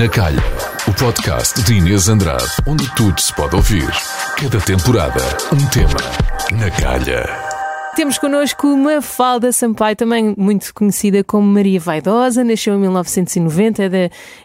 [0.00, 0.42] Na Calha,
[0.88, 3.86] o podcast de Inês Andrade, onde tudo se pode ouvir.
[4.34, 5.20] Cada temporada,
[5.52, 6.00] um tema.
[6.58, 7.49] Na Calha.
[7.96, 13.88] Temos connosco uma Falda Sampaio, também muito conhecida como Maria Vaidosa, nasceu em 1990, é
[13.88, 13.98] da,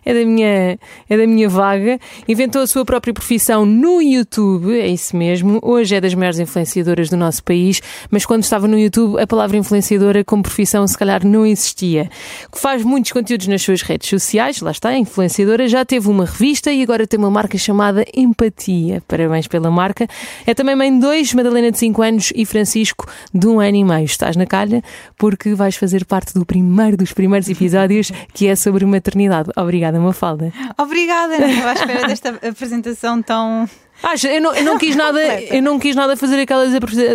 [0.04, 4.88] é da, minha, é da minha vaga, inventou a sua própria profissão no YouTube, é
[4.88, 9.22] isso mesmo, hoje é das maiores influenciadoras do nosso país, mas quando estava no YouTube
[9.22, 12.10] a palavra influenciadora como profissão se calhar não existia.
[12.52, 16.82] Faz muitos conteúdos nas suas redes sociais, lá está, influenciadora, já teve uma revista e
[16.82, 19.04] agora tem uma marca chamada Empatia.
[19.08, 20.08] Parabéns pela marca.
[20.48, 23.84] É também mãe de dois, Madalena de 5 anos e Francisco de um ano e
[23.84, 24.06] meio.
[24.06, 24.82] Estás na calha
[25.18, 29.52] porque vais fazer parte do primeiro dos primeiros episódios que é sobre maternidade.
[29.58, 30.54] Obrigada, Mafalda.
[30.78, 33.68] Obrigada, não à espera desta apresentação tão
[34.04, 36.72] ah, eu, não, eu não quis nada, eu não quis nada fazer aquelas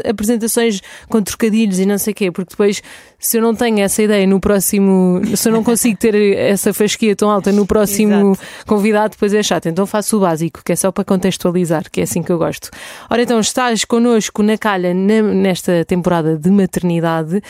[0.09, 2.83] apresentações com trocadilhos e não sei o quê, porque depois,
[3.19, 7.15] se eu não tenho essa ideia no próximo, se eu não consigo ter essa fasquia
[7.15, 8.67] tão alta no próximo Exato.
[8.67, 9.67] convidado, depois é chato.
[9.67, 12.71] Então faço o básico, que é só para contextualizar, que é assim que eu gosto.
[13.09, 17.43] Ora, então, estás connosco na calha nesta temporada de maternidade.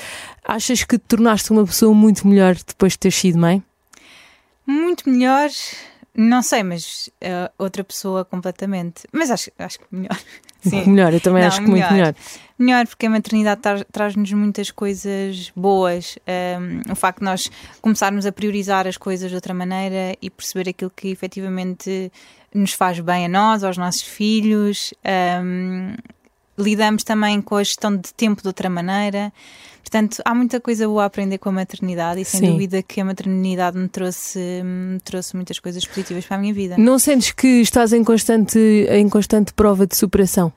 [0.44, 3.62] Achas que te tornaste uma pessoa muito melhor depois de ter sido mãe?
[4.66, 5.48] Muito melhor
[6.14, 9.06] não sei, mas uh, outra pessoa completamente.
[9.12, 10.18] Mas acho, acho que melhor.
[10.60, 10.90] Sim.
[10.90, 11.90] Melhor, eu também Não, acho que melhor.
[11.90, 12.14] muito melhor.
[12.58, 16.18] Melhor, porque a maternidade traz-nos muitas coisas boas.
[16.60, 20.68] Um, o facto de nós começarmos a priorizar as coisas de outra maneira e perceber
[20.68, 22.12] aquilo que efetivamente
[22.54, 24.92] nos faz bem a nós, aos nossos filhos.
[25.42, 25.94] Um,
[26.62, 29.32] lidamos também com a gestão de tempo de outra maneira.
[29.82, 32.52] Portanto, há muita coisa boa a aprender com a maternidade e sem Sim.
[32.52, 36.76] dúvida que a maternidade me trouxe, me trouxe muitas coisas positivas para a minha vida.
[36.78, 38.58] Não sentes que estás em constante,
[38.88, 40.52] em constante prova de superação?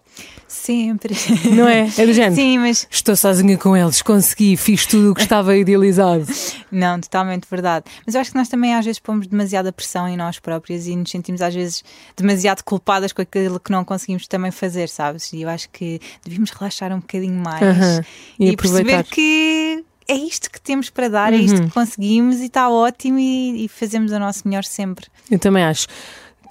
[0.48, 1.16] Sempre.
[1.56, 1.90] Não é?
[1.98, 2.36] É do género.
[2.36, 2.88] Sim, mas.
[2.90, 6.26] Estou sozinha com eles, consegui, fiz tudo o que estava idealizado.
[6.72, 7.86] Não, totalmente verdade.
[8.06, 10.96] Mas eu acho que nós também às vezes pomos demasiada pressão em nós próprias e
[10.96, 11.84] nos sentimos às vezes
[12.16, 15.32] demasiado culpadas com aquilo que não conseguimos também fazer, sabes?
[15.34, 18.06] E eu acho que devíamos relaxar um bocadinho mais uh -huh.
[18.40, 21.68] e, e perceber que é isto que temos para dar, é isto uhum.
[21.68, 25.08] que conseguimos e está ótimo e, e fazemos o nosso melhor sempre.
[25.30, 25.88] Eu também acho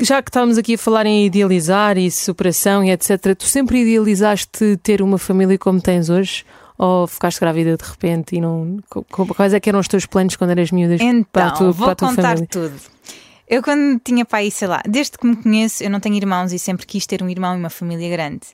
[0.01, 4.77] já que estávamos aqui a falar em idealizar e superação e etc., tu sempre idealizaste
[4.83, 6.45] ter uma família como tens hoje?
[6.79, 8.79] Ou ficaste grávida de repente e não.
[9.37, 11.85] Quais é que eram os teus planos quando eras miúda então, para a tua, vou
[11.87, 12.49] para a tua contar família?
[12.51, 12.75] tudo.
[13.49, 16.59] Eu, quando tinha pai, sei lá, desde que me conheço, eu não tenho irmãos e
[16.59, 18.47] sempre quis ter um irmão e uma família grande.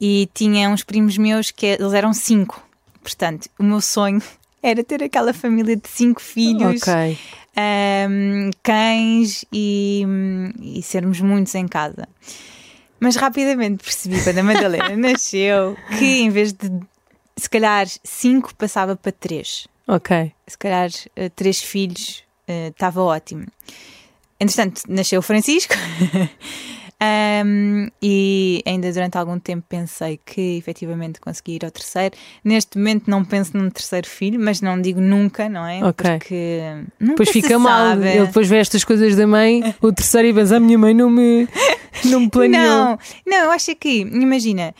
[0.00, 2.62] E tinha uns primos meus que eles eram cinco.
[3.02, 4.22] Portanto, o meu sonho
[4.62, 6.82] era ter aquela família de cinco filhos.
[6.82, 7.18] Ok
[7.58, 10.04] um, cães e,
[10.60, 12.08] e sermos muitos em casa.
[13.00, 16.70] Mas rapidamente percebi quando a Madalena nasceu que em vez de
[17.36, 19.68] se calhar cinco passava para três.
[19.86, 20.32] Ok.
[20.46, 23.46] Se calhar uh, três filhos estava uh, ótimo.
[24.40, 25.74] Entretanto, nasceu o Francisco.
[27.00, 32.16] Um, e ainda durante algum tempo pensei que efetivamente consegui ir ao terceiro.
[32.42, 35.84] Neste momento não penso num terceiro filho, mas não digo nunca, não é?
[35.84, 36.10] Ok.
[36.18, 36.60] Porque
[37.00, 37.90] depois fica mal.
[37.90, 38.08] Sabe.
[38.08, 41.08] Ele depois vê estas coisas da mãe, o terceiro e pensa: a minha mãe não
[41.08, 41.48] me,
[42.04, 42.64] não me planeou.
[42.64, 44.74] Não, não, eu acho que, imagina,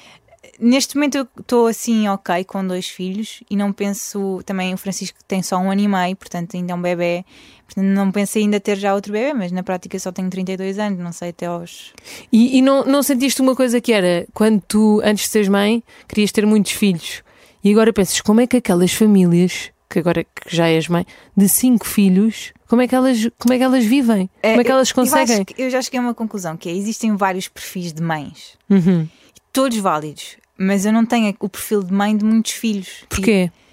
[0.58, 4.41] neste momento eu estou assim, ok, com dois filhos e não penso.
[4.44, 7.24] Também o Francisco tem só um ano e meio, portanto ainda é um bebê.
[7.64, 10.98] Portanto, não penso ainda ter já outro bebê, mas na prática só tenho 32 anos,
[10.98, 11.92] não sei até aos.
[12.32, 15.82] E, e não, não sentiste uma coisa que era quando tu, antes de seres mãe,
[16.08, 17.22] querias ter muitos filhos
[17.62, 21.48] e agora pensas como é que aquelas famílias, que agora que já és mãe, de
[21.48, 24.30] cinco filhos, como é que elas, como é que elas vivem?
[24.42, 25.44] É, como é que elas conseguem?
[25.56, 29.08] Eu, eu, já cheguei a uma conclusão que é, existem vários perfis de mães, uhum.
[29.52, 33.04] todos válidos mas eu não tenho o perfil de mãe de muitos filhos.
[33.08, 33.50] Porquê?
[33.54, 33.69] E,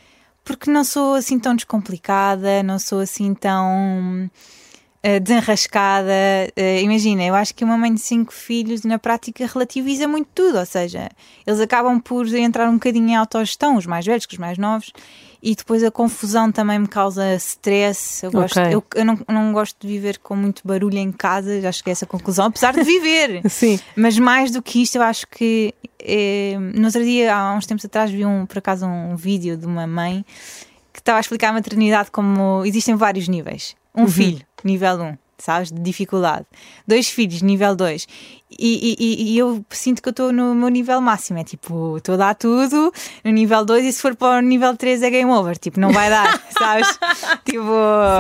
[0.45, 4.29] porque não sou assim tão descomplicada, não sou assim tão
[5.05, 6.13] uh, desenrascada.
[6.55, 10.59] Uh, imagina, eu acho que uma mãe de cinco filhos na prática relativiza muito tudo,
[10.59, 11.09] ou seja,
[11.45, 14.93] eles acabam por entrar um bocadinho em autogestão, os mais velhos que os mais novos,
[15.45, 18.25] e depois a confusão também me causa stress.
[18.25, 18.73] Eu, gosto, okay.
[18.73, 21.93] eu, eu não, não, gosto de viver com muito barulho em casa, já cheguei a
[21.93, 23.43] essa conclusão, apesar de viver.
[23.47, 23.79] Sim.
[23.95, 25.71] Mas mais do que isto, eu acho que.
[25.99, 29.67] Eh, no outro dia, há uns tempos atrás, vi um, por acaso um vídeo de
[29.67, 30.25] uma mãe
[30.91, 33.75] que estava a explicar a maternidade como existem vários níveis.
[33.93, 34.07] Um uhum.
[34.07, 35.03] filho, nível 1.
[35.03, 35.71] Um sabes?
[35.71, 36.45] De dificuldade.
[36.87, 38.07] Dois filhos, nível 2.
[38.57, 41.39] E, e, e, eu sinto que eu estou no meu nível máximo.
[41.39, 42.93] É tipo, estou a dar tudo
[43.23, 45.57] no nível 2 e se for para o nível 3 é game over.
[45.57, 46.97] Tipo, não vai dar, sabes?
[47.43, 47.65] tipo,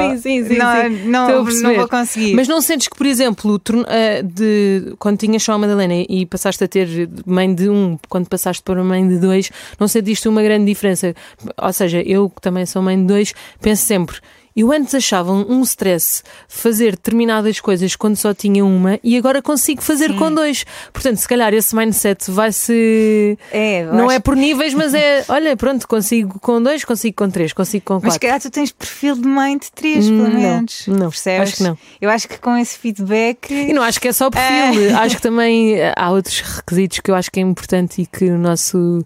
[0.01, 0.57] sim, sim, sim.
[0.57, 1.07] Não, sim.
[1.07, 2.33] não, não vou conseguir.
[2.33, 6.63] Mas não sentes que, por exemplo, eh, de, quando tinhas só a Madalena e passaste
[6.63, 10.65] a ter mãe de um, quando passaste para mãe de dois, não sentiste uma grande
[10.65, 11.15] diferença?
[11.61, 14.17] Ou seja, eu que também sou mãe de dois, penso sempre
[14.55, 19.81] Eu antes achava um stress fazer determinadas coisas quando só tinha uma e agora consigo
[19.81, 20.17] fazer Sim.
[20.17, 20.65] com dois.
[20.93, 23.37] Portanto, se calhar esse mindset vai se.
[23.51, 25.25] É, Não acho é por níveis, mas é.
[25.29, 28.19] Olha, pronto, consigo com dois, consigo com três, consigo com Mas se quatro.
[28.21, 30.85] calhar tu tens perfil de mãe de três, pelo não, menos.
[30.87, 31.49] não, Percebes?
[31.49, 31.77] acho que não.
[31.99, 33.51] Eu acho que com esse feedback.
[33.51, 37.11] E não acho que é só o perfil, acho que também há outros requisitos que
[37.11, 39.05] eu acho que é importante e que o nosso,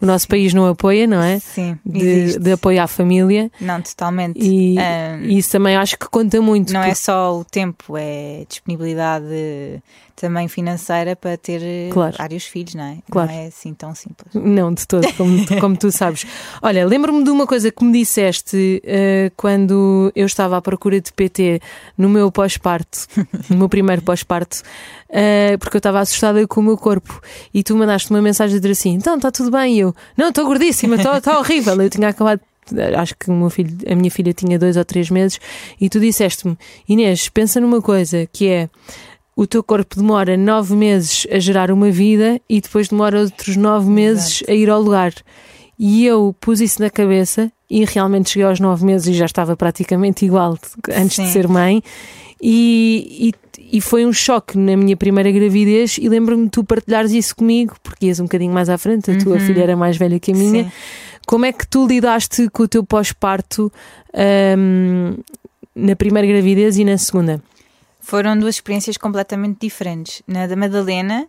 [0.00, 1.38] o nosso país não apoia, não é?
[1.40, 3.50] Sim, De, de apoio à família.
[3.60, 4.38] Não, totalmente.
[4.38, 4.76] E,
[5.24, 6.72] e isso também acho que conta muito.
[6.72, 9.82] não é porque- só o tempo, é disponibilidade
[10.16, 11.60] também financeira para ter
[11.92, 12.16] Claro.
[12.18, 12.98] vários filhos, não é?
[13.08, 13.30] Claro.
[13.30, 14.34] Não é assim tão simples.
[14.34, 16.26] Não, de todo, como, como tu sabes.
[16.60, 21.12] Olha, lembro-me de uma coisa que me disseste eh, quando eu estava à procura de
[21.12, 21.60] PT
[21.96, 23.06] no meu pós-parto,
[23.48, 24.60] no meu primeiro pós-parto,
[25.08, 27.20] eh, porque eu estava assustada com o meu corpo.
[27.54, 29.76] E tu mandaste uma mensagem a dizer assim: então está tudo bem?
[29.76, 31.80] E eu, não, estou gordíssima, está horrível.
[31.80, 32.40] Eu tinha acabado.
[32.98, 35.40] Acho que o meu filho, a minha filha tinha dois ou três meses,
[35.80, 36.56] e tu disseste-me:
[36.88, 38.68] Inês, pensa numa coisa que é
[39.34, 43.88] o teu corpo demora nove meses a gerar uma vida e depois demora outros nove
[43.88, 45.14] meses a ir ao lugar.
[45.78, 49.56] E eu pus isso na cabeça e realmente cheguei aos nove meses e já estava
[49.56, 51.32] praticamente igual de- antes de Sim.
[51.32, 51.82] ser mãe.
[52.42, 53.34] E, e,
[53.70, 55.98] e foi um choque na minha primeira gravidez.
[55.98, 59.18] E lembro-me de tu partilhares isso comigo, porque ias um bocadinho mais à frente, a
[59.18, 60.64] tua filha era mais velha que a minha.
[60.64, 60.72] Sim.
[61.26, 63.70] Como é que tu lidaste com o teu pós-parto
[64.56, 65.18] hum,
[65.74, 67.42] na primeira gravidez e na segunda?
[68.00, 70.22] Foram duas experiências completamente diferentes.
[70.26, 71.26] Na da Madalena,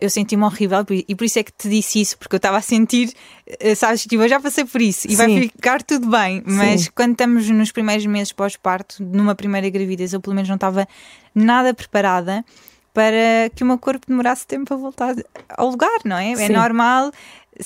[0.00, 2.60] eu senti-me horrível e por isso é que te disse isso, porque eu estava a
[2.60, 3.12] sentir,
[3.46, 5.40] eh, sabes, tipo, eu já passei por isso e vai Sim.
[5.42, 6.42] ficar tudo bem.
[6.44, 10.86] Mas quando estamos nos primeiros meses pós-parto, numa primeira gravidez, eu pelo menos não estava
[11.34, 12.44] nada preparada
[12.92, 15.14] para que o meu corpo demorasse tempo a voltar
[15.48, 16.32] ao lugar, não é?
[16.32, 16.52] É Sim.
[16.52, 17.10] normal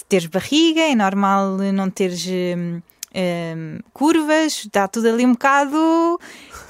[0.09, 2.27] teres barriga, é normal não teres.
[2.27, 2.81] hum,
[3.15, 6.19] hum, curvas, está tudo ali um bocado,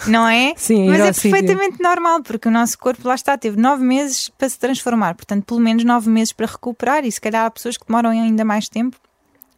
[0.07, 0.55] não é?
[0.59, 1.31] Sim, ir Mas é sítio.
[1.31, 5.45] perfeitamente normal, porque o nosso corpo lá está, teve nove meses para se transformar, portanto,
[5.45, 8.69] pelo menos nove meses para recuperar, e se calhar há pessoas que demoram ainda mais
[8.69, 8.97] tempo.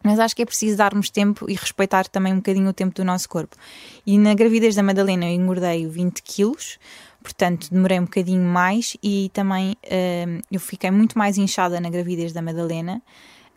[0.03, 3.03] Mas acho que é preciso darmos tempo e respeitar também um bocadinho o tempo do
[3.03, 3.57] nosso corpo.
[4.05, 6.79] E na gravidez da Madalena eu engordei 20 quilos,
[7.21, 9.75] portanto demorei um bocadinho mais e também
[10.49, 13.01] eu fiquei muito mais inchada na gravidez da Madalena,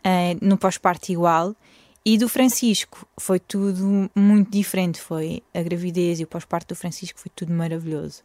[0.03, 1.55] eh, no pós-parto igual.
[2.03, 4.99] E do Francisco foi tudo muito diferente.
[4.99, 8.21] Foi a gravidez e o pós-parto do Francisco foi tudo maravilhoso.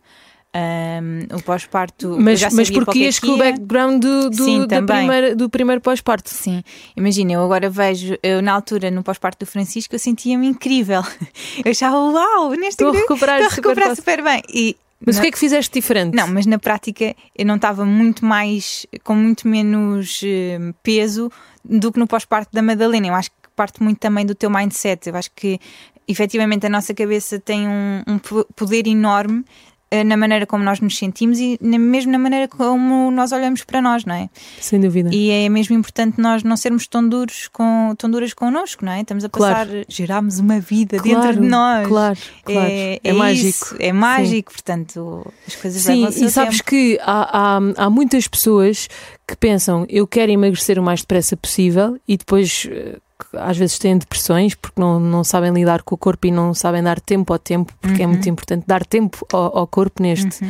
[0.55, 2.17] Um, o pós-parto.
[2.19, 5.51] Mas, já mas porque que ias que com o background do, do, Sim, primeira- do
[5.51, 6.31] primeiro pós-parto.
[6.31, 6.63] Sim,
[6.97, 11.03] imagina, eu agora vejo, eu na altura, no pós-parto do Francisco, eu sentia-me incrível.
[11.63, 14.03] Eu achava, uau, neste Estou a recuperar estou a super recuperar fácil.
[14.03, 14.43] super bem.
[14.49, 16.15] E Mas na- o que é que fizeste diferente?
[16.15, 21.31] Não, mas na prática eu não estava muito mais, com muito menos eh, peso
[21.63, 23.09] do que no pós-parto da Madalena.
[23.09, 25.09] Eu acho que parte muito também do teu mindset.
[25.09, 25.59] Eu acho que
[26.07, 29.45] efetivamente a nossa cabeça tem um, um po- poder enorme
[29.91, 33.65] eh, na maneira como nós nos sentimos e na, mesmo na maneira como nós olhamos
[33.65, 34.29] para nós, não é?
[34.61, 35.11] Sem dúvida.
[35.13, 39.01] E é mesmo importante nós não sermos tão duros com tão duras connosco, não é?
[39.01, 39.55] Estamos a Claro.
[39.69, 41.87] passar, geramos uma vida Claro, dentro de nós.
[41.89, 42.71] Claro, claro.
[42.71, 43.49] É, É é mágico.
[43.49, 46.71] isso, é mágico, portanto, as coisas Sim, levam o seu e sabes tempo.
[46.71, 48.89] que há, há, há muitas pessoas
[49.27, 53.79] que pensam eu quero emagrecer o mais depressa possível e depois eh, que às vezes
[53.79, 57.33] têm depressões porque não, não sabem lidar com o corpo e não sabem dar tempo
[57.33, 60.45] ao tempo, porque é muito importante dar tempo ao, ao corpo neste,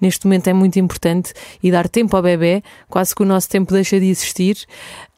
[0.00, 3.72] neste momento é muito importante e dar tempo ao bebê, quase que o nosso tempo
[3.72, 4.56] deixa de existir.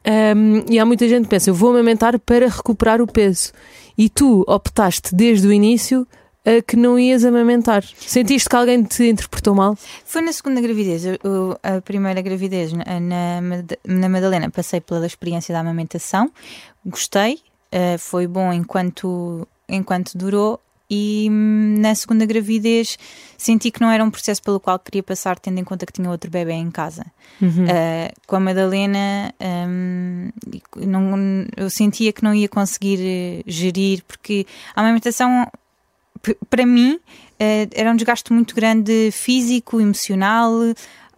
[0.07, 3.53] Um, e há muita gente que pensa, eu vou amamentar para recuperar o peso.
[3.97, 6.07] E tu optaste desde o início
[6.47, 7.83] a que não ias amamentar.
[7.97, 9.79] Sentiste que alguém te interpretou mal?
[10.05, 13.41] Foi na segunda gravidez, eu- a primeira gravidez na,
[13.87, 16.31] na Madalena, passei pela experiência da amamentação,
[16.85, 17.39] gostei,
[17.73, 20.61] eh, foi bom enquanto, enquanto durou.
[20.91, 22.99] E hum, na segunda gravidez
[23.39, 26.11] senti que não era um processo pelo qual queria passar, tendo em conta que tinha
[26.11, 27.07] outro bebê em casa.
[27.65, 30.31] Uh, com a Madalena, um,
[30.77, 35.51] não- eu sentia que não ia conseguir eh, gerir, porque a amamentação,
[36.51, 37.01] para mim,
[37.39, 40.51] era um desgaste muito grande físico, emocional,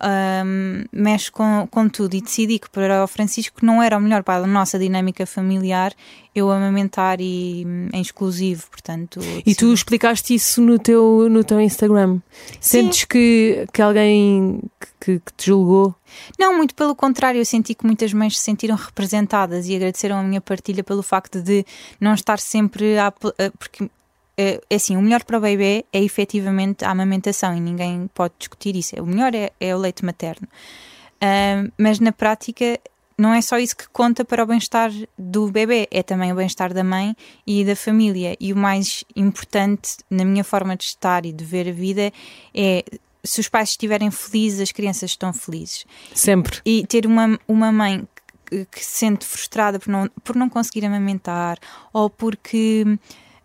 [0.02, 2.14] um, mexe com, com tudo.
[2.14, 5.92] E decidi que para o Francisco não era o melhor para a nossa dinâmica familiar
[6.34, 7.62] eu amamentar e,
[7.94, 9.20] em exclusivo, portanto.
[9.46, 12.20] E tu explicaste isso no teu, no teu Instagram.
[12.60, 14.60] Sentes que, que alguém
[15.00, 15.94] que, que te julgou?
[16.38, 20.22] Não, muito pelo contrário, eu senti que muitas mães se sentiram representadas e agradeceram a
[20.22, 21.64] minha partilha pelo facto de
[21.98, 23.06] não estar sempre a.
[23.08, 23.12] a-
[23.58, 23.88] Porque
[24.36, 28.34] é é assim, o melhor para o bebê é efetivamente a amamentação e ninguém pode
[28.38, 28.94] discutir isso.
[28.96, 30.46] O melhor é, é o leite materno.
[31.20, 32.78] Ah, mas na prática
[33.18, 36.74] não é só isso que conta para o bem-estar do bebê, é também o bem-estar
[36.74, 37.16] da mãe
[37.46, 38.36] e da família.
[38.38, 42.12] E o mais importante na minha forma de estar e de ver a vida
[42.54, 42.84] é
[43.24, 45.86] se os pais estiverem felizes, as crianças estão felizes.
[46.14, 46.60] Sempre.
[46.64, 48.06] E ter uma, uma mãe
[48.44, 51.58] que, que se sente frustrada por não, por não conseguir amamentar
[51.92, 52.84] ou porque.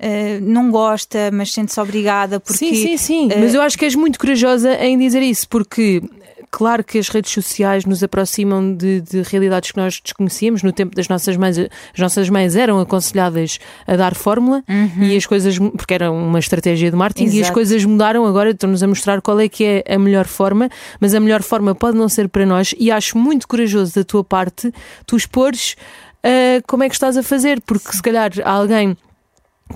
[0.01, 2.57] Uh, não gosta, mas sente-se obrigada porque.
[2.57, 3.25] Sim, sim, sim.
[3.27, 6.01] uh, Mas eu acho que és muito corajosa em dizer isso, porque
[6.49, 10.63] claro que as redes sociais nos aproximam de, de realidades que nós desconhecíamos.
[10.63, 14.63] No tempo das nossas mães, as nossas mães eram aconselhadas a dar fórmula
[14.99, 17.53] e as coisas, porque era uma estratégia de marketing, e as Exato.
[17.53, 18.25] coisas mudaram.
[18.25, 20.67] Agora estão-nos a mostrar qual é que é a melhor forma,
[20.99, 22.73] mas a melhor forma pode não ser para nós.
[22.79, 24.73] E acho muito corajoso da tua parte
[25.05, 25.75] tu expores
[26.23, 28.97] ah, como é que estás a fazer, porque se calhar alguém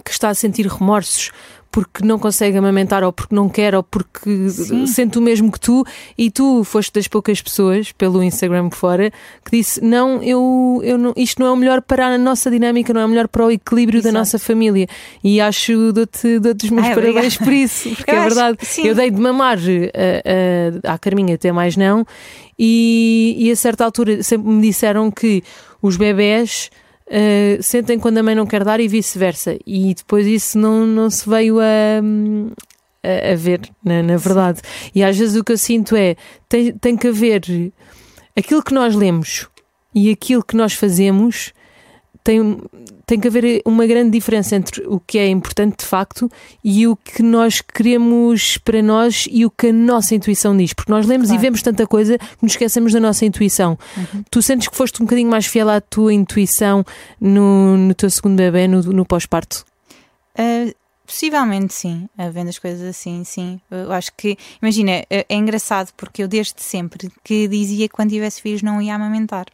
[0.04, 1.32] que está a sentir remorsos
[1.76, 4.88] porque não consegue amamentar ou porque não quer ou porque Sim.
[4.88, 5.84] sente o mesmo que tu
[6.18, 9.12] e tu foste das poucas pessoas pelo Instagram fora
[9.44, 12.94] que disse não, eu, eu não, isto não é o melhor para a nossa dinâmica,
[12.94, 14.20] não é o melhor para o equilíbrio da Exato.
[14.20, 14.88] nossa família
[15.22, 17.44] e acho dou-te dou os meus Ai, parabéns obrigada.
[17.44, 21.52] por isso porque Eu é verdade, eu dei de mamar eh, eh, à Carminha até
[21.52, 22.06] mais não
[22.58, 25.44] e, e a certa altura sempre me disseram que
[25.82, 26.70] os bebés
[27.08, 29.58] Uh, sentem quando a mãe não quer dar e vice-versa.
[29.66, 32.02] E depois isso não, não se veio a,
[33.04, 34.62] a, a ver, na, na verdade.
[34.94, 36.16] E às vezes o que eu sinto é
[36.50, 37.72] tem, tem que haver
[38.36, 39.48] aquilo que nós lemos
[39.94, 41.54] e aquilo que nós fazemos.
[42.26, 42.58] Tem,
[43.06, 46.28] tem que haver uma grande diferença entre o que é importante de facto
[46.64, 50.74] e o que nós queremos para nós e o que a nossa intuição diz.
[50.74, 51.40] Porque nós lemos Claro.
[51.40, 53.78] e vemos tanta coisa que nos esquecemos da nossa intuição.
[54.32, 56.84] Tu sentes que foste um bocadinho mais fiel à tua intuição
[57.22, 59.64] no, no teu segundo bebê, no, no pós-parto?
[60.34, 60.74] Uh,
[61.06, 63.62] possivelmente sim, uh, vendo as coisas assim, sim.
[63.70, 68.10] Eu acho que, imagina, uh, é engraçado porque eu desde sempre que dizia que quando
[68.10, 69.46] tivesse filhos não ia amamentar.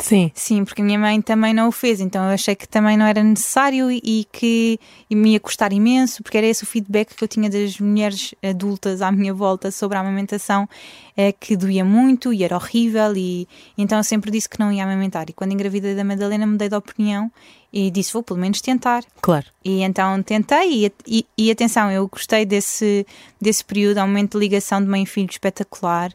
[0.00, 0.30] Sim.
[0.34, 3.06] Sim, porque a minha mãe também não o fez, então eu achei que também não
[3.06, 4.78] era necessário e, que
[5.10, 9.02] me ia custar imenso, porque era esse o feedback que eu tinha das mulheres adultas
[9.02, 10.68] à minha volta sobre a amamentação,
[11.16, 14.84] é que doía muito e era horrível, e então eu sempre disse que não ia
[14.84, 15.28] amamentar.
[15.28, 17.30] E quando engravidei da Madalena, mudei de opinião
[17.72, 19.04] e disse: vou pelo menos tentar.
[19.20, 19.46] Claro.
[19.64, 23.06] E então tentei, e, e, e atenção, eu gostei desse,
[23.40, 26.12] desse período, há um momento de ligação de mãe e filho espetacular.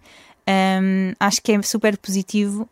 [0.48, 2.70] Hum, acho que é super positivo.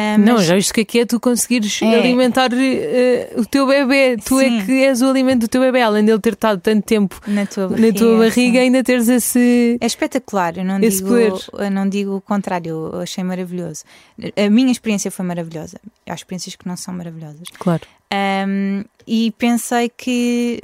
[0.00, 1.94] Hum, Não, mas- já isto que aqui é tu conseguires É.
[1.98, 4.16] alimentar eh, o teu bebê.
[4.16, 4.66] Tu é Sim.
[4.66, 7.68] que és o alimento do teu bebê, além dele ter estado tanto tempo na tua
[7.68, 7.92] barriga.
[7.92, 9.76] na tua barriga, ainda teres esse.
[9.80, 11.32] É espetacular, eu não digo, poder.
[11.58, 13.84] eu não digo o contrário, eu achei maravilhoso.
[14.36, 15.78] A minha experiência foi maravilhosa.
[16.08, 17.46] Há experiências que não são maravilhosas.
[17.58, 17.82] Claro.
[18.12, 20.60] Um, e pensei que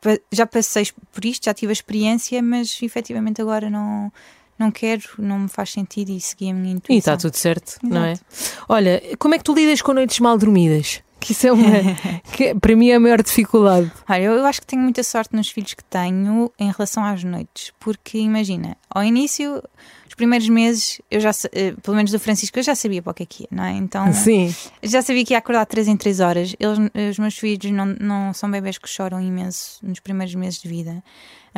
[0.00, 4.12] pa- já passei por isto, já tive a experiência, mas efetivamente agora não,
[4.58, 6.96] não quero, não me faz sentido e segui a minha intuição.
[6.96, 8.12] E está tudo certo, não é?
[8.12, 8.64] Exato.
[8.68, 11.00] Olha, como é que tu lidas com noites mal dormidas?
[11.20, 11.66] Que isso é uma.
[12.32, 13.90] que para mim é a maior dificuldade.
[14.08, 17.24] Olha, eu, eu acho que tenho muita sorte nos filhos que tenho em relação às
[17.24, 19.60] noites, porque imagina, ao início,
[20.06, 23.14] os primeiros meses, eu já, eh, pelo menos do Francisco, eu já sabia para o
[23.14, 23.72] que é que ia, não é?
[23.72, 24.54] Então, Sim.
[24.80, 26.56] já sabia que ia acordar de 3 em 3 horas.
[26.58, 26.78] Eles,
[27.10, 31.02] os meus filhos não, não são bebés que choram imenso nos primeiros meses de vida.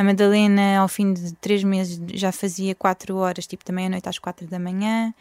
[0.00, 4.19] A Madalena, ao fim de 3 meses, já fazia 4 horas, tipo da meia-noite às
[4.19, 5.12] 4 da manhã.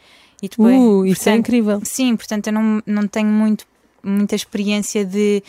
[0.42, 1.80] E depois, Uh, isso é portanto, incrível.
[1.84, 3.66] Sim, portanto, eu não, não tenho muito,
[4.02, 5.42] muita experiência de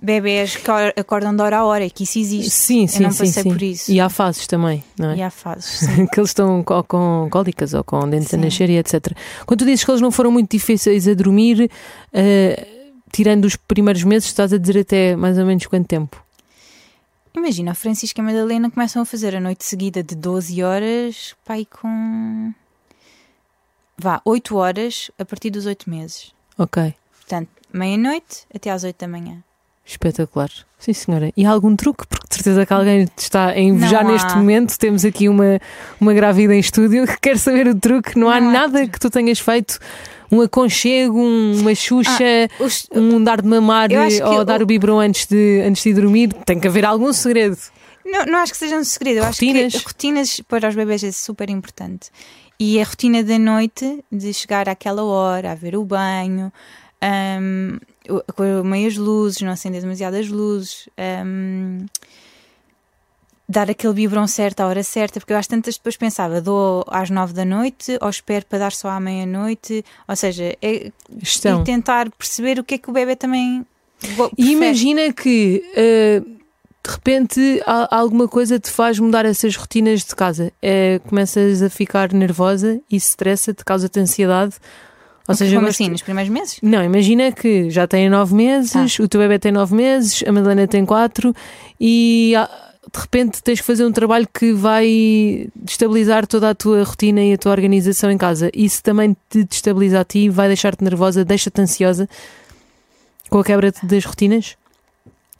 [0.00, 2.50] bebés que or- acordam de hora a hora, que isso existe.
[2.50, 3.24] Sim, sim, eu não sim.
[3.26, 3.50] passei sim.
[3.50, 3.90] por isso.
[3.90, 5.16] E há fases também, não é?
[5.16, 5.80] E há fases,
[6.12, 8.44] que eles estão com, com cólicas ou com dentes a Sim.
[8.44, 9.16] nascer e etc.
[9.44, 11.68] Quando tu dizes que eles não foram muito difíceis a dormir,
[12.12, 12.68] eh,
[13.10, 16.24] tirando os primeiros meses, estás a dizer até mais ou menos quanto tempo?
[17.36, 21.34] Imagina, a Francisca e a Madalena começam a fazer a noite seguida de 12 horas,
[21.44, 22.52] pai, com.
[23.98, 26.34] Vá, 8 horas a partir dos 8 meses.
[26.58, 26.94] Ok,
[27.26, 29.42] Portanto, meia-noite até às 8 da manhã.
[29.86, 30.50] Espetacular.
[30.78, 31.32] Sim, senhora.
[31.36, 32.06] E há algum truque?
[32.06, 34.12] Porque de certeza que alguém te está a invejar há.
[34.12, 34.76] neste momento.
[34.78, 35.60] Temos aqui uma,
[36.00, 38.18] uma grávida em estúdio que quer saber o truque.
[38.18, 38.92] Não, há Não há nada truque.
[38.92, 39.78] que tu tenhas feito.
[40.30, 44.66] Um aconchego, um- uma xuxa, Os- um dar de mamar Eu ou o- dar o
[44.66, 46.32] biberon antes de, antes de ir dormir.
[46.44, 47.56] Tem que haver algum segredo.
[48.04, 49.18] Não, não acho que seja um segredo.
[49.18, 49.66] Eu Rotinas?
[49.74, 52.10] acho que rotinas para os bebés é super importante.
[52.58, 56.52] E a rotina da noite, de chegar àquela hora, a ver o banho,
[57.00, 57.78] o-
[58.34, 60.88] com meias luzes, não acender demasiadas luzes,
[61.24, 61.86] hum,
[63.48, 67.10] dar aquele biberon certo à hora certa, porque eu às tantas depois pensava, dou às
[67.10, 71.60] nove da noite ou espero para dar só à meia-noite, ou seja, é, Gestão.
[71.62, 73.64] e tentar perceber o que é que o bebê também
[74.16, 74.50] go- E prefere.
[74.52, 76.20] imagina que eh,
[76.84, 80.52] de repente alguma coisa te faz mudar essas rotinas de casa.
[80.60, 84.56] Eh, começas a ficar nervosa e stressa, te causa-te ansiedade.
[85.28, 85.88] Ou seja, Como assim?
[85.88, 86.58] Nos primeiros meses?
[86.62, 90.68] Não, imagina que já tem nove meses, o teu bebê tem nove meses, a Madalena
[90.68, 91.34] tem quatro
[91.80, 92.48] e ah,
[92.92, 97.32] de repente tens que fazer um trabalho que vai destabilizar toda a tua rotina e
[97.32, 98.50] a tua organização em casa.
[98.54, 102.08] Isso também te destabiliza a ti, vai deixar-te nervosa, deixa-te ansiosa
[103.28, 104.56] com a quebra das rotinas?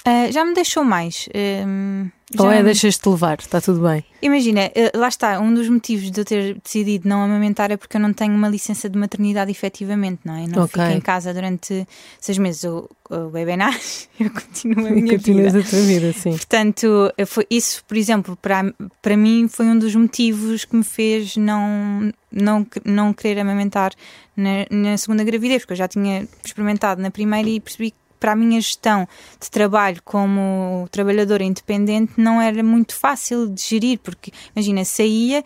[0.06, 1.28] Ah, já me deixou mais.
[1.66, 2.08] Hum,
[2.38, 3.38] Ou é me- deixas-te levar?
[3.40, 4.04] Está tudo bem.
[4.22, 7.96] Imagina, eh, lá está, um dos motivos de eu ter decidido não amamentar é porque
[7.96, 10.46] eu não tenho uma licença de maternidade efetivamente, não é?
[10.46, 10.80] Não Ok.
[10.80, 11.86] fico em casa durante
[12.20, 12.62] seis meses.
[12.64, 15.66] O, o bebê nasce, eu continuo a minha Continuas vida.
[15.66, 16.30] a tua vida, sim.
[16.30, 18.72] Portanto, eh, foi, isso, por exemplo, para,
[19.02, 23.92] para mim foi um dos motivos que me fez não, não, não querer amamentar
[24.36, 28.32] na, na segunda gravidez, porque eu já tinha experimentado na primeira e percebi que para
[28.32, 29.06] a minha gestão
[29.40, 35.44] de trabalho como trabalhadora independente não era muito fácil de gerir, porque imagina, saía.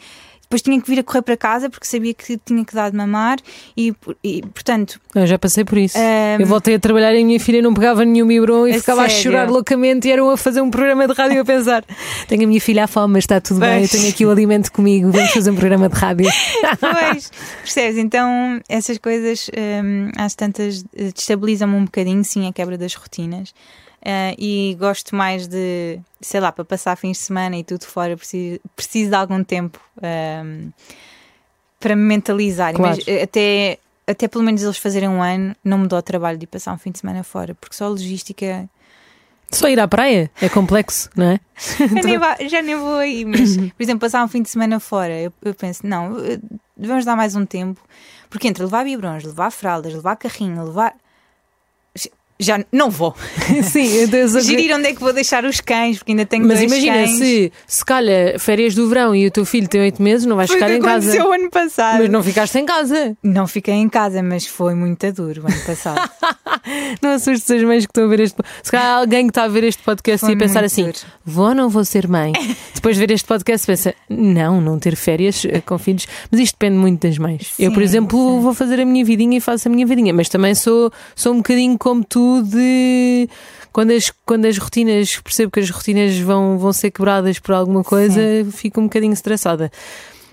[0.50, 2.96] Depois tinha que vir a correr para casa porque sabia que tinha que dar de
[2.96, 3.38] mamar
[3.76, 5.96] e, e, portanto, Eu já passei por isso.
[5.96, 6.40] Ahm.
[6.40, 9.04] Eu voltei a trabalhar e a minha filha não pegava nenhum biberon e A ficava
[9.04, 9.22] a sério?
[9.22, 11.84] chorar loucamente e eram a fazer um programa de rádio a pensar:
[12.26, 13.90] tenho a minha filha à fome, mas está tudo bem, eu Pois.
[13.92, 16.26] tenho aqui o alimento comigo, vamos fazer um programa de rádio.
[16.80, 17.30] Pois,
[17.62, 17.96] percebes?
[17.98, 19.48] Então, essas coisas
[19.84, 23.54] hum, às tantas eh, destabilizam-me um bocadinho, sim, a quebra das rotinas.
[24.02, 28.16] Eh, e gosto mais de, sei lá, para passar fins de semana e tudo fora,
[28.16, 30.70] preciso, preciso de algum tempo hum,
[31.78, 32.72] para me mentalizar.
[32.74, 32.96] Claro.
[32.96, 36.38] Mas, eh, até, até pelo menos eles fazerem um ano, não me dou o trabalho
[36.38, 38.68] de ir passar um fim de semana fora, porque só a logística.
[39.52, 41.40] Só ir à praia é complexo, não é?
[42.04, 45.12] Nem vá- já nem vou aí, mas, por exemplo, passar um fim de semana fora,
[45.20, 46.38] eu, eu penso, não, eh,
[46.76, 47.80] vamos dar mais um tempo,
[48.30, 50.94] porque entre levar biberões, levar fraldas, levar carrinho, levar.
[52.40, 53.14] Já não vou.
[53.62, 56.94] Sim, eu- Gerir onde é que vou deixar os cães, porque ainda tenho mas imagina,
[56.94, 57.10] cães.
[57.10, 60.48] se, se calha férias do verão e o teu filho tem oito meses, não vais
[60.50, 61.08] Foi o ficar em casa.
[61.10, 61.98] aconteceu ano passado.
[62.00, 63.16] Mas não ficaste em casa.
[63.22, 66.10] Não fiquei em casa, mas foi muito duro o ano passado.
[67.00, 69.48] Não assustes as mães que estão a ver este Se calhar alguém que está a
[69.48, 70.98] ver este podcast Foi e a pensar assim: duro.
[71.24, 72.32] vou ou não vou ser mãe?
[72.74, 76.06] Depois de ver este podcast, pensa: não, não ter férias eh, com filhos.
[76.30, 77.52] Mas isto depende muito das mães.
[77.58, 78.40] eu, por Sim, exemplo, sim.
[78.42, 81.36] vou fazer a minha vidinha e faço a minha vidinha, mas também sou, sou um
[81.38, 83.28] bocadinho como tu de.
[83.72, 87.84] Quando as, quando as rotinas, percebo que as rotinas vão, vão ser quebradas por alguma
[87.84, 89.70] coisa, fico um bocadinho estressada.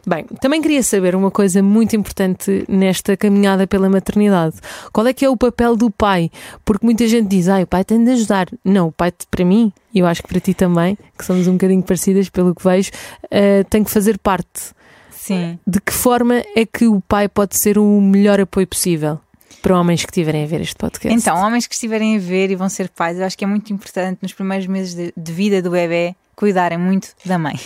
[0.08, 4.56] Bem, também queria saber uma coisa muito importante nesta caminhada pela maternidade.
[4.94, 6.32] Qual é que é o papel do pai?
[6.64, 8.48] Porque muita gente diz, ah, o pai tem de ajudar.
[8.64, 11.54] Não, o pai, para mim, e eu acho que para ti também, que somos um
[11.54, 12.90] bocadinho parecidas pelo que vejo,
[13.30, 14.72] eh, tem que fazer parte.
[15.12, 15.60] Sim.
[15.68, 19.20] De que forma é que o pai pode ser o melhor apoio possível
[19.62, 21.18] para homens que estiverem a ver este podcast?
[21.18, 23.72] Então, homens que estiverem a ver e vão ser pais, eu acho que é muito
[23.74, 27.60] importante nos primeiros meses de, de vida do bebê cuidarem muito da mãe.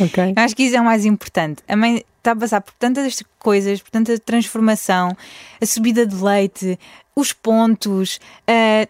[0.00, 0.34] ok.
[0.36, 1.62] Eu acho que isso é o mais importante.
[1.68, 5.16] A mãe está a passar por tantas coisas, por tanta transformação,
[5.60, 6.78] a subida de leite,
[7.14, 8.88] os pontos, eh,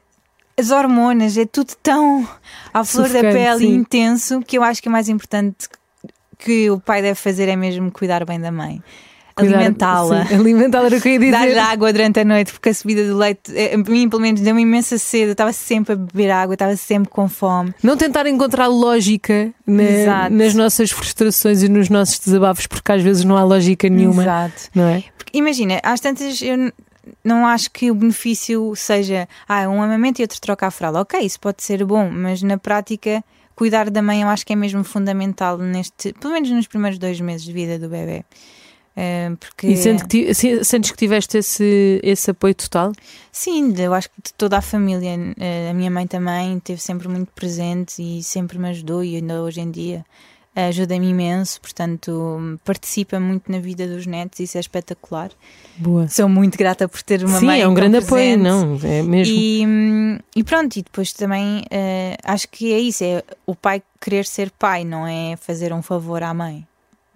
[0.58, 2.28] as hormonas, é tudo tão
[2.72, 3.74] à flor da Sufocante, pele e sim.
[3.74, 5.68] intenso que eu acho que o mais importante
[6.38, 8.82] que o pai deve fazer é mesmo cuidar bem da mãe.
[9.40, 10.26] Alimentá-la.
[10.30, 11.30] Alimentá-la era o que eu ia dizer.
[11.32, 14.40] Dar-lhe água durante a noite, porque a subida do leite, eh, a mim pelo menos
[14.40, 15.26] deu-me imensa sede.
[15.26, 17.74] Eu estava sempre a beber água, estava sempre com fome.
[17.82, 23.24] Não tentar encontrar lógica na- nas nossas frustrações e nos nossos desabafos, porque às vezes
[23.24, 24.22] não há lógica nenhuma.
[24.22, 24.62] Exato.
[24.74, 25.04] Não é?
[25.16, 26.72] Porque, imagina, às tantas eu
[27.24, 31.00] não acho que o benefício seja ah, um amamento e outro troca a fralda.
[31.00, 33.22] Ok, isso pode ser bom, mas na prática,
[33.56, 37.20] cuidar da mãe eu acho que é mesmo fundamental neste, pelo menos nos primeiros dois
[37.20, 38.24] meses de vida do bebê.
[38.96, 42.92] Eh, porque E sentes que, sentes que tiveste esse, esse apoio total?
[43.32, 47.06] sim, eu acho que de toda a família, eh, a minha mãe também esteve sempre
[47.08, 50.04] muito presente e sempre me ajudou e ainda hoje em dia
[50.54, 55.30] ajuda-me imenso, portanto participa muito na vida dos netos, isso é espetacular.
[55.76, 56.08] Boa.
[56.08, 58.42] Sou muito grata por ter uma Sim, mãe é um grande apoio, presente.
[58.42, 59.34] não, é mesmo.
[59.34, 63.80] E, hum, e pronto, e depois também eh, acho que é isso: é o pai
[64.00, 66.66] querer ser pai, não é fazer um favor à mãe.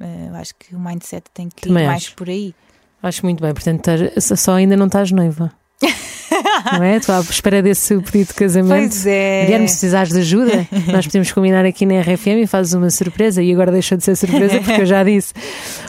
[0.00, 2.14] Eh, eu acho que o mindset tem que Também ir mais acho.
[2.16, 2.54] por aí.
[3.02, 5.52] Acho muito bem, portanto, estás- só ainda não estás noiva.
[6.72, 6.96] não é?
[6.96, 8.90] Estou à espera desse pedido de casamento.
[8.90, 9.44] Pois é.
[9.44, 13.42] Guilherme, se precisares de ajuda, nós podemos combinar aqui na RFM e fazes uma surpresa.
[13.42, 15.34] E agora deixou de ser surpresa porque eu já disse.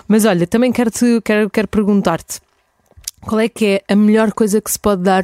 [0.07, 2.39] Mas olha, também quero, -te, quero, quero perguntar-te
[3.21, 5.23] qual é que é a melhor coisa que se pode dar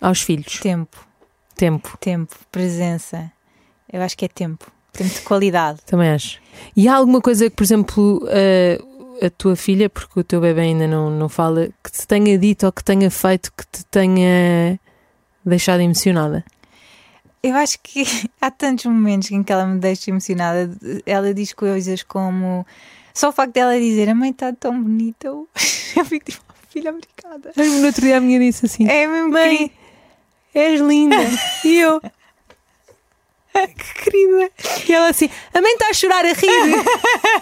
[0.00, 0.58] aos filhos?
[0.60, 0.96] Tempo,
[1.56, 3.30] Tempo, tempo, presença.
[3.92, 4.70] Eu acho que é tempo.
[4.92, 5.80] Tempo de qualidade.
[5.86, 6.38] também acho.
[6.76, 10.60] E há alguma coisa que, por exemplo, a, a tua filha, porque o teu bebê
[10.62, 14.78] ainda não, não fala, que te tenha dito ou que tenha feito que te tenha
[15.44, 16.44] deixado emocionada?
[17.42, 18.04] Eu acho que
[18.40, 20.70] há tantos momentos em que ela me deixa emocionada.
[21.06, 22.66] Ela diz coisas como.
[23.14, 25.26] Só o facto dela dizer a mãe está tão bonita.
[25.26, 25.48] Eu
[26.04, 27.52] fico tipo, filha, obrigada.
[27.56, 29.74] No outro dia a minha disse assim: É mesmo Mãe, querido.
[30.54, 31.16] és linda.
[31.64, 32.00] e eu.
[33.76, 34.50] Que querida.
[34.88, 36.84] E ela assim: A mãe está a chorar a rir.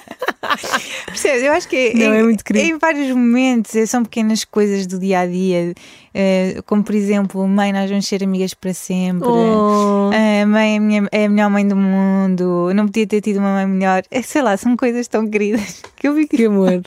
[1.07, 1.43] Percebes?
[1.43, 2.67] Eu acho que é, Não, em, é muito querido.
[2.69, 5.75] em vários momentos eh, são pequenas coisas do dia a dia,
[6.15, 9.29] eh, como por exemplo, mãe, nós vamos ser amigas para sempre.
[9.29, 10.11] Oh.
[10.43, 13.39] A mãe é a, minha- é a melhor mãe do mundo, não podia ter tido
[13.39, 14.03] uma mãe melhor.
[14.11, 16.83] Eh, Sei lá, são coisas tão queridas que eu vi que Que amor.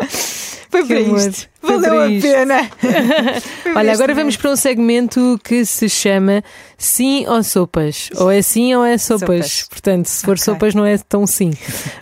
[0.78, 1.18] foi que para amor.
[1.18, 1.48] isto.
[1.60, 2.28] Foi Valeu para a isto.
[2.28, 2.70] pena.
[3.76, 6.42] Olha, agora vamos para um segmento que se chama
[6.76, 8.10] Sim ou Sopas.
[8.16, 9.20] Ou é sim ou é sopas.
[9.28, 9.62] Sopas.
[9.68, 10.44] Portanto, se for Ok.
[10.44, 11.52] sopas, não é tão sim.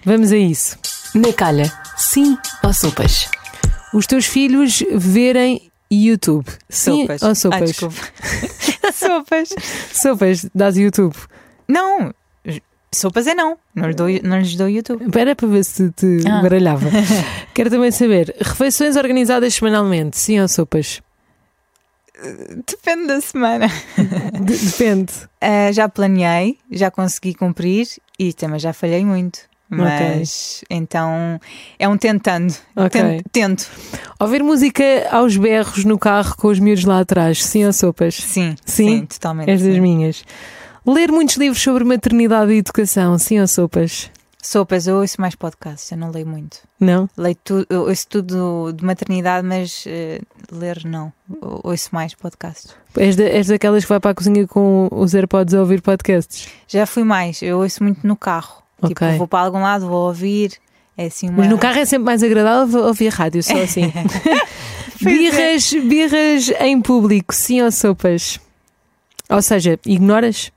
[0.04, 0.78] Vamos a isso.
[1.14, 3.28] Na calha, sim ou sopas?
[3.94, 6.46] Os teus filhos verem YouTube.
[6.68, 7.22] Sim Sopas.
[7.22, 7.70] ou Ah, sopas?
[7.70, 7.96] desculpa.
[8.94, 9.48] sopas.
[9.92, 11.14] sopas, dás YouTube.
[11.68, 12.12] Não,
[12.94, 13.56] sopas é não.
[13.74, 15.04] Não lhes dou, não lhes dou YouTube.
[15.04, 16.40] Espera para ver se te Ah.
[16.42, 16.88] baralhava.
[17.54, 21.00] Quero também saber: refeições organizadas semanalmente, sim ou sopas?
[22.66, 23.66] Depende da semana.
[24.40, 25.12] De- depende.
[25.42, 27.86] Uh, já planeei, já consegui cumprir
[28.18, 29.40] e também já falhei muito.
[29.74, 31.40] Mas então
[31.78, 32.54] é um tentando.
[32.76, 32.90] Ok.
[33.00, 33.70] Ten- Tento.
[34.20, 38.14] Ouvir música aos berros no carro com os miúdos lá atrás, sim ou sopas?
[38.16, 38.98] Sim, Sim?
[39.00, 39.48] sim, totalmente.
[39.48, 40.24] És das minhas.
[40.86, 44.10] Ler muitos livros sobre maternidade e educação, sim ou sopas?
[44.42, 46.58] Sopas, eu ouço mais podcasts, eu não leio muito.
[46.80, 47.08] Não?
[47.16, 51.12] Leio tudo, eu ouço tudo de maternidade, mas eh, ler não.
[51.62, 52.74] Ouço mais podcasts.
[52.96, 56.48] És, da- és daquelas que vai para a cozinha com os AirPods a ouvir podcasts.
[56.66, 58.60] Já fui mais, eu ouço muito no carro.
[58.84, 59.16] Tipo, Ok.
[59.18, 60.50] vou para algum lado, vou ouvir.
[60.98, 61.38] É assim uma.
[61.38, 63.92] Mas no carro é sempre mais agradável ouvir rádio, só assim.
[65.04, 65.04] É.
[65.04, 68.38] birras, birras em público, sim ou sopas?
[69.28, 70.52] Ou seja, ignoras?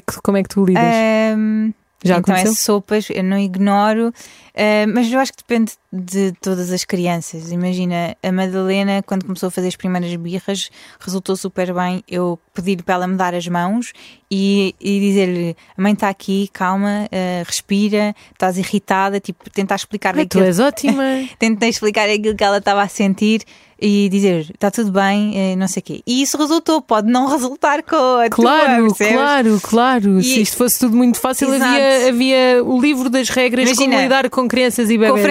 [0.00, 0.82] Que é como é que tu lidas?
[0.82, 2.52] Ahm, Já então aconteceu?
[2.52, 4.12] é sopas, eu não ignoro,
[4.56, 7.52] ah, mas eu acho que depende de todas as crianças.
[7.52, 12.82] Imagina, a Madalena, quando começou a fazer as primeiras birras, resultou super bem eu pedir
[12.82, 13.92] para ela me dar as mãos
[14.30, 20.20] e, e dizer-lhe: a mãe está aqui, calma, ah, respira, estás irritada, tipo, tentar explicar-lhe
[20.22, 20.46] Ai, tu aquilo.
[20.46, 21.04] és ótima.
[21.38, 23.42] Tentei explicar aquilo que ela estava a sentir
[23.80, 26.00] e dizer está tudo bem, eh, não sei o quê.
[26.06, 29.14] E isso resultou, pode não resultar com a tua, Claro, percebes?
[29.14, 30.22] claro, claro.
[30.22, 31.70] Se E- isto fosse tudo muito fácil, Exato.
[31.74, 35.24] havia, havia o livro das regras Imagina, como lidar com crianças e Com o bebês.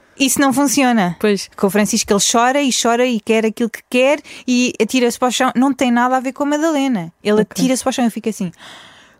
[0.00, 1.16] Francisco, isso não funciona.
[1.18, 1.48] Pois.
[1.56, 5.28] Com o Francisco, ele chora e chora e quer aquilo que quer e atira-se para
[5.28, 5.52] o chão.
[5.56, 7.12] Não tem nada a ver com a Madalena.
[7.22, 8.52] Ele atira-se para o chão e eu fico assim.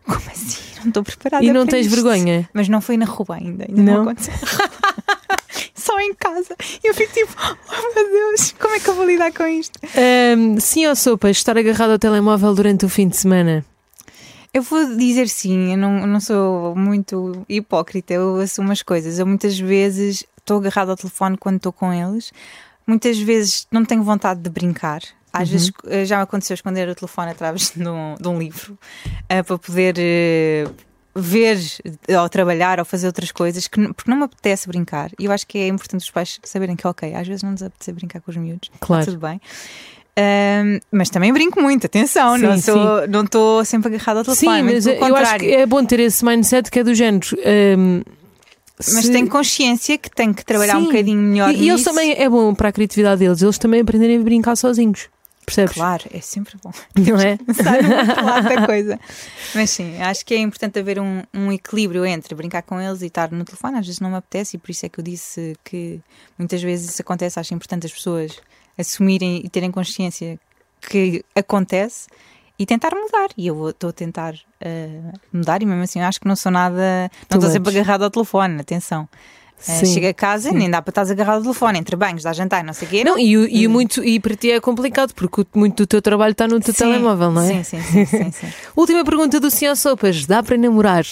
[0.04, 0.58] Como assim?
[0.80, 1.44] Não estou preparada.
[1.44, 2.48] E não tens isto." vergonha?
[2.52, 3.64] Mas não foi na rua ainda.
[3.68, 3.94] ainda não.
[3.94, 4.02] Não?
[4.02, 4.34] aconteceu.
[5.74, 6.54] Só em casa.
[6.84, 9.78] E eu fico tipo, oh meu Deus, como é que eu vou lidar com isto?
[9.96, 13.64] Ahm, sim ou sopas, estar agarrado ao telemóvel durante o fim de semana?
[14.52, 19.18] Eu vou dizer sim, eu não, eu não sou muito hipócrita, eu assumo as coisas.
[19.18, 22.32] Eu muitas vezes estou agarrada ao telefone quando estou com eles,
[22.86, 25.00] muitas vezes não tenho vontade de brincar.
[25.32, 28.76] Às vezes eh, já me aconteceu esconder o telefone atrás de um, de um livro
[29.28, 30.66] eh, para poder eh,
[31.14, 31.56] ver
[32.20, 35.12] ou trabalhar ou fazer outras coisas, que, porque não me apetece brincar.
[35.20, 37.62] E eu acho que é importante os pais saberem que, ok, às vezes não nos
[37.62, 39.04] apetece brincar com os miúdos, Claro.
[39.04, 39.40] tudo bem.
[40.16, 42.74] Ahm, mas também brinco muito, atenção, Sim,
[43.08, 44.58] não estou sempre agarrada ao telefone.
[44.58, 47.28] Sim, mas eu acho que é bom ter esse mindset que é do género.
[47.46, 48.02] ahm,
[48.92, 50.86] Mas se- tenho consciência que tenho que trabalhar um Sim.
[50.86, 51.84] bocadinho melhor E, e eles nisso.
[51.84, 55.08] também é bom para a criatividade deles, eles também aprenderem a brincar sozinhos.
[55.44, 55.72] Percebes?
[55.74, 57.36] Claro, é sempre bom Não é?
[58.56, 59.00] da coisa.
[59.54, 63.06] Mas sim, acho que é importante haver um, um equilíbrio entre brincar com eles e
[63.06, 63.78] estar no telefone.
[63.78, 66.00] Às vezes não me apetece e por isso é que eu disse que
[66.38, 67.40] muitas vezes isso acontece.
[67.40, 68.36] Acho importante as pessoas
[68.78, 70.38] assumirem e terem consciência
[70.88, 72.06] que acontece
[72.60, 73.28] e tentar mudar.
[73.38, 75.00] E eu estou a tentar eh,
[75.32, 77.10] mudar e mesmo assim eu acho que não sou nada.
[77.30, 77.80] Não estou sempre much.
[77.80, 79.08] agarrado ao telefone, atenção.
[79.66, 80.56] Eh, Sim, chega a casa, sim.
[80.56, 83.02] nem dá para estar agarrado ao telefone, entre banhos, dá jantar, não sei o quê.
[83.02, 86.46] Não, e, e muito, e para ti é complicado, porque muito do teu trabalho está
[86.46, 87.46] no teu Sim, telemóvel, não é?
[87.46, 88.04] Sim, sim, sim.
[88.04, 88.46] sim, sim.
[88.76, 91.04] Última pergunta do Senhor Sopas: dá para namorar?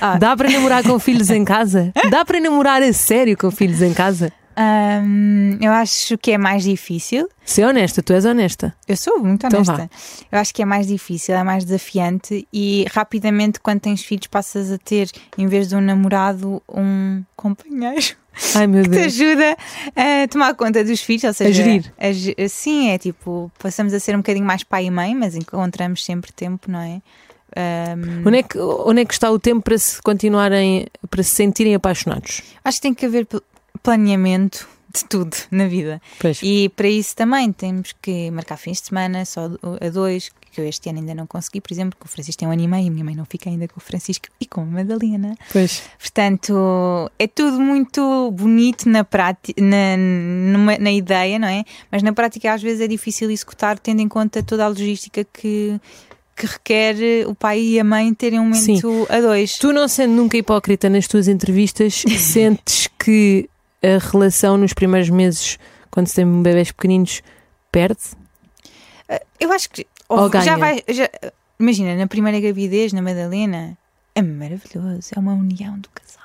[0.00, 0.18] Ah.
[0.18, 1.92] Dá para namorar com filhos em casa?
[2.10, 4.32] Dá para namorar a sério com filhos em casa?
[4.60, 7.28] Hum, eu acho que é mais difícil.
[7.44, 8.74] Ser honesta, tu és honesta.
[8.88, 9.88] Eu sou muito Então honesta.
[10.32, 14.72] eu acho que é mais difícil, é mais desafiante e rapidamente, quando tens filhos, passas
[14.72, 18.16] a ter, em vez de um namorado, um companheiro
[18.54, 19.06] Ai meu que te Deus.
[19.20, 19.56] ajuda
[19.94, 21.24] a tomar conta dos filhos.
[21.24, 21.92] Ou seja, gerir.
[21.96, 26.04] a sim, é tipo, passamos a ser um bocadinho mais pai e mãe, mas encontramos
[26.04, 27.00] sempre tempo, não é?
[27.56, 31.30] Hum, Onde é, que, onde é que está o tempo para se continuarem, para se
[31.30, 32.42] sentirem apaixonados?
[32.62, 33.26] Acho que tem que haver
[33.82, 36.00] planeamento de tudo na vida.
[36.18, 36.40] Pois.
[36.42, 40.66] E para isso também temos que marcar fins de semana só a dois, que eu
[40.66, 42.86] este ano ainda não consegui, por exemplo, porque o Francisco tem um ano e meio
[42.86, 45.34] e a minha mãe não fica ainda com o Francisco e com a Madalena.
[45.52, 45.82] Pois.
[45.98, 51.64] Portanto, é tudo muito bonito na, prática, na, numa- na ideia, não é?
[51.92, 55.78] Mas na prática às vezes é difícil executar, tendo em conta toda a logística que,
[56.34, 59.06] que requer o pai e a mãe terem um momento Sim.
[59.10, 59.58] a dois.
[59.58, 63.48] Tu, não sendo nunca hipócrita nas tuas entrevistas, sentes que
[63.82, 65.58] a relação nos primeiros meses,
[65.90, 67.22] quando se tem bebés pequeninos,
[67.72, 68.00] perde?
[69.40, 70.56] Eu acho que Ou já ganha?
[70.58, 70.82] vai.
[70.88, 71.10] já-
[71.58, 73.76] imagina, na primeira gravidez, na Madalena,
[74.14, 76.18] é maravilhoso, é uma união do casal.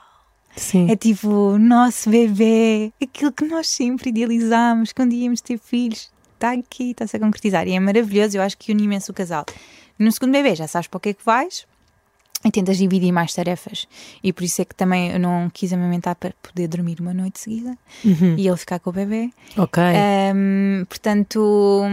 [0.56, 0.89] Sim.
[0.92, 6.52] É tipo o nosso bebê, aquilo que nós sempre idealizámos quando íamos ter filhos, está
[6.52, 7.68] aqui, está-se a concretizar.
[7.68, 9.46] E é maravilhoso, eu acho que une imenso o casal.
[9.98, 11.66] No segundo bebê já sabes para o que é que vais
[12.46, 13.88] e tentas dividir mais tarefas.
[14.24, 17.40] E por isso é que também eu não quis amamentar para poder dormir uma noite
[17.40, 18.36] seguida Uhum.
[18.38, 19.30] e ele ficar com o bebê.
[19.58, 19.82] Ok.
[19.82, 21.84] Ahm, portanto.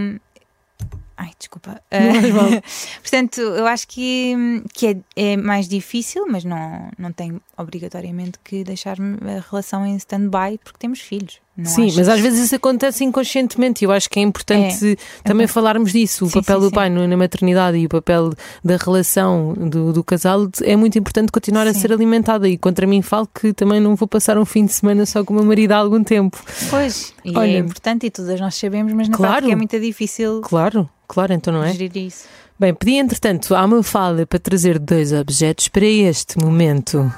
[1.17, 1.83] Ai, desculpa.
[3.03, 4.35] Portanto, eu acho que,
[4.73, 4.97] que é,
[5.33, 10.79] é mais difícil, mas não, não tem obrigatoriamente que deixar a relação em stand-by porque
[10.79, 11.39] temos filhos.
[11.57, 11.97] Não Sim, achas?
[11.97, 16.25] mas às vezes isso acontece inconscientemente e eu acho que é importante também falarmos disso.
[16.25, 16.75] O Sim, papel sim, do sim.
[16.75, 18.33] pai no- na maternidade e o papel
[18.65, 21.81] da relação do, do casal é muito importante continuar a Sim.
[21.81, 22.49] ser alimentada.
[22.49, 25.35] E contra mim falo que também não vou passar um fim de semana só com
[25.35, 26.39] o meu marido há algum tempo.
[26.71, 29.33] Pois, e Olha- é importante e todas nós sabemos, mas na Claro.
[29.35, 31.73] prática é muito difícil Claro, claro, então não é?
[31.73, 32.25] gerir isso.
[32.59, 37.13] Bem, pedi entretanto à Mafalda para trazer dois objetos para este momento.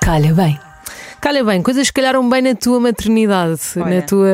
[0.00, 0.58] Calha bem.
[1.24, 4.28] Calha bem, coisas que calharam bem na tua maternidade, Olha, na tua.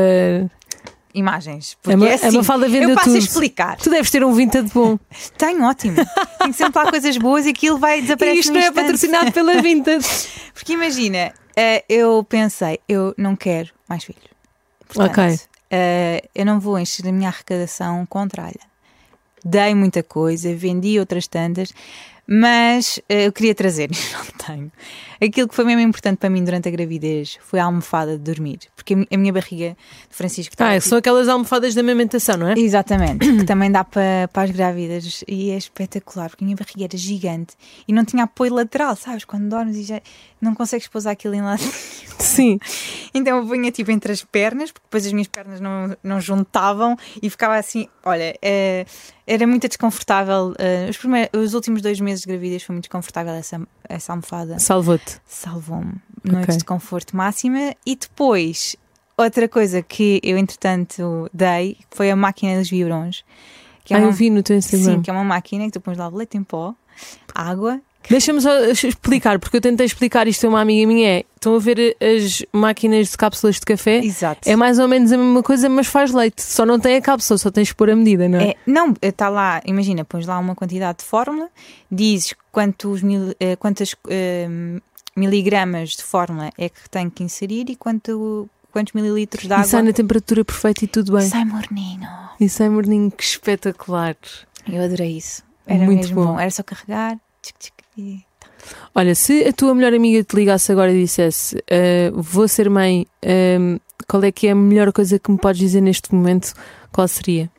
[1.15, 1.77] Imagens.
[1.79, 3.17] A Porque Ma- é a assim, Mafalda vendeu eu passo tudo.
[3.17, 3.77] a explicar.
[3.77, 4.99] Tu deves ter um Vinted bom.
[5.39, 5.97] Tenho, ótimo.
[6.39, 8.39] Tenho sempre lá coisas boas e aquilo vai E desaparecer.
[8.41, 10.05] isto não é patrocinado pela Vinted.
[10.53, 14.25] Porque imagina, eh, eu pensei, eu não quero mais filhos.
[14.89, 15.39] Portanto, Ok.
[15.71, 18.59] eh, eu não vou encher a minha arrecadação com tralha.
[19.45, 21.73] Dei muita coisa, vendi outras tantas,
[22.27, 24.73] mas eh, eu queria trazer, e não tenho.
[25.23, 28.59] Aquilo que foi mesmo importante para mim durante a gravidez foi a almofada de dormir.
[28.75, 29.77] Porque a mi- a minha barriga
[30.09, 32.55] de Francisco estava Ah, tipo- são aquelas almofadas da amamentação, não é?
[32.59, 36.85] Exatamente, que também dá para, para as grávidas e é espetacular, porque a minha barriga
[36.85, 37.55] era gigante
[37.87, 39.25] e não tinha apoio lateral, sabes?
[39.25, 40.01] Quando dormes e já
[40.41, 41.63] não consegues pousar aquilo em lado.
[42.19, 42.59] Sim.
[43.13, 46.97] Então eu punha tipo entre as pernas, porque depois as minhas pernas não, não juntavam
[47.21, 48.87] e ficava assim, olha, eh,
[49.33, 50.55] era muito desconfortável.
[50.59, 54.59] eh, os, primeiros, os últimos dois meses de gravidez foi muito desconfortável essa, essa almofada.
[54.59, 55.19] Salvou-te.
[55.27, 55.95] Salvou-me.
[56.25, 56.57] Noites Ok.
[56.59, 57.75] de conforto máxima.
[57.87, 58.77] E depois,
[59.17, 63.25] outra coisa que eu entretanto dei foi a máquina dos vibrões.
[63.85, 64.97] Que é Ah, uma, eu vi no teu Instagram.
[64.97, 66.75] Sim, que é uma máquina que tu pões lá leite em pó,
[67.35, 67.81] água.
[68.09, 71.09] Deixa-me só explicar, porque eu tentei explicar isto a uma amiga minha.
[71.09, 73.99] É, estão a ver as máquinas de cápsulas de café?
[73.99, 74.49] Exato.
[74.49, 76.43] É mais ou menos a mesma coisa, mas faz leite.
[76.43, 78.51] Só não tem a cápsula, só tens de pôr a medida, não é?
[78.51, 81.49] É, não, está lá, imagina, pões lá uma quantidade de fórmula,
[81.91, 84.49] dizes quantos mil, eh, quantas eh,
[85.17, 89.81] miligramas de fórmula é que tem que inserir e quanto, quantos mililitros de e sai
[89.81, 89.83] água.
[89.83, 91.29] na temperatura perfeita e tudo bem.
[91.29, 92.09] Sai morninho.
[92.41, 94.17] E sai morninho, que espetacular.
[94.69, 95.43] Eu adorei isso.
[95.67, 96.27] Era Muito bom.
[96.27, 96.41] bom.
[96.41, 97.17] Era só carregar.
[97.43, 98.25] tchic, tchic, e-
[98.95, 103.07] Olha, se a tua melhor amiga te ligasse agora e dissesse "Ah, vou ser mãe,
[103.25, 106.53] ah, qual é que é a melhor coisa que me podes dizer neste momento?
[106.93, 107.51] Qual seria?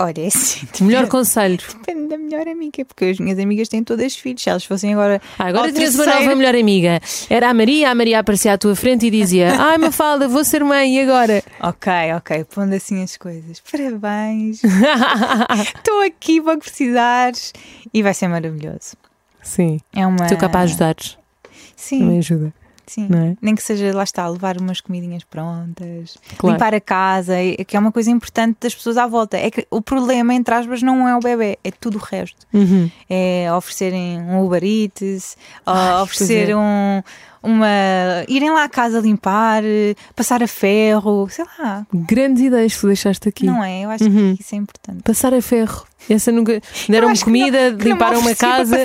[0.00, 0.66] Olha, é assim.
[0.80, 1.58] O melhor conselho.
[1.58, 4.42] Depende da melhor amiga, porque as minhas amigas têm todas filhos.
[4.42, 5.20] Se elas fossem agora.
[5.38, 7.00] Ah, agora tinhas uma terceiro- nova melhor amiga.
[7.28, 10.62] Era a Maria, a Maria aparecia à tua frente e dizia: Ai, Mafalda, vou ser
[10.62, 11.42] mãe, e agora?
[11.60, 13.60] Ok, ok, pondo assim as coisas.
[13.70, 14.62] Parabéns.
[15.76, 17.52] Estou aqui que precisares.
[17.92, 18.96] E vai ser maravilhoso.
[19.42, 20.24] Sim, É uma.
[20.24, 20.94] estou cá para ajudar.
[21.74, 22.52] Sim, Também ajuda,
[22.92, 23.08] sim.
[23.12, 23.36] é?
[23.40, 26.54] Nem que seja, lá está, levar umas comidinhas prontas, Claro.
[26.54, 29.36] limpar a casa, é- que é uma coisa importante das pessoas à volta.
[29.36, 32.46] É que o problema, entre aspas, não é o bebê, é tudo o resto.
[32.52, 32.90] Uhum.
[33.08, 36.56] É oferecerem um Uber Eats, Ai, oferecer é.
[36.56, 37.02] um,
[37.42, 37.66] uma.
[38.28, 39.62] irem lá à casa limpar,
[40.14, 41.86] passar a ferro, sei lá.
[41.92, 43.46] Grandes ideias que tu deixaste aqui.
[43.46, 43.82] Não é?
[43.84, 44.34] Eu acho Uhum.
[44.36, 45.02] que isso é importante.
[45.02, 45.84] Passar a ferro.
[46.08, 46.60] Essa nunca.
[46.88, 48.78] Deram-me comida, não limparam uma casa.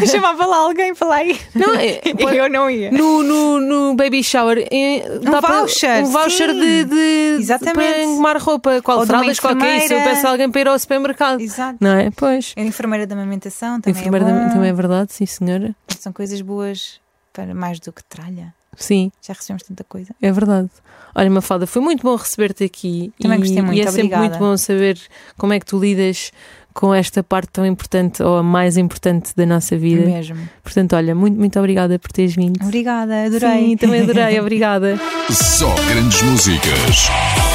[0.00, 1.40] Eu chamava lá alguém para lá ir.
[1.54, 2.90] Não, é, E eu não ia.
[2.92, 6.60] no, no, no baby shower é, dá para- voucher, um voucher sim.
[6.60, 7.74] de, de Exatamente.
[7.74, 9.92] para engomar roupa, qual Ou fraldas, qualquer isso.
[9.94, 11.40] Eu peço a alguém para ir ao supermercado.
[11.40, 11.78] Exato.
[11.80, 12.10] Não é?
[12.14, 12.52] Pois.
[12.56, 14.44] A enfermeira da amamentação também Enfermeira é bom.
[14.46, 15.74] da- também é verdade, sim senhora.
[15.98, 17.00] São coisas boas
[17.32, 18.54] para mais do que tralha.
[18.76, 20.14] Sim, Já recebemos tanta coisa.
[20.20, 20.70] é verdade.
[21.14, 23.12] Olha, Mafalda, foi muito bom receber-te aqui.
[23.20, 24.22] Também e, gostei muito, E é sempre obrigada.
[24.28, 24.98] muito bom saber
[25.36, 26.32] como é que tu lidas
[26.72, 30.06] com esta parte tão importante ou a mais importante da nossa vida.
[30.06, 30.48] Mesmo.
[30.62, 32.62] Portanto, olha, muito, muito obrigada por teres vindo.
[32.64, 33.66] Obrigada, adorei.
[33.66, 34.98] Sim, também adorei, obrigada.
[35.30, 37.51] Só grandes músicas.